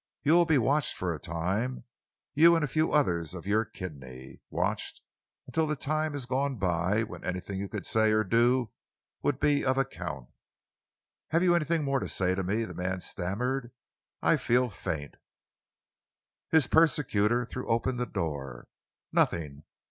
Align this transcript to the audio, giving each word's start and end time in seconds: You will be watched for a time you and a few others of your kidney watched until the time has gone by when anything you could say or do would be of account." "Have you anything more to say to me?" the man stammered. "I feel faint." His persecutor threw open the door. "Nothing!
You 0.23 0.33
will 0.33 0.47
be 0.47 0.57
watched 0.57 0.97
for 0.97 1.13
a 1.13 1.19
time 1.19 1.83
you 2.33 2.55
and 2.55 2.65
a 2.65 2.67
few 2.67 2.91
others 2.91 3.35
of 3.35 3.45
your 3.45 3.63
kidney 3.63 4.41
watched 4.49 4.99
until 5.45 5.67
the 5.67 5.75
time 5.75 6.13
has 6.13 6.25
gone 6.25 6.55
by 6.57 7.03
when 7.03 7.23
anything 7.23 7.59
you 7.59 7.69
could 7.69 7.85
say 7.85 8.11
or 8.11 8.23
do 8.23 8.71
would 9.21 9.39
be 9.39 9.63
of 9.63 9.77
account." 9.77 10.29
"Have 11.27 11.43
you 11.43 11.53
anything 11.53 11.83
more 11.83 11.99
to 11.99 12.09
say 12.09 12.33
to 12.33 12.41
me?" 12.43 12.63
the 12.65 12.73
man 12.73 12.99
stammered. 13.01 13.71
"I 14.23 14.37
feel 14.37 14.71
faint." 14.71 15.17
His 16.49 16.65
persecutor 16.65 17.45
threw 17.45 17.67
open 17.67 17.97
the 17.97 18.07
door. 18.07 18.69
"Nothing! 19.11 19.65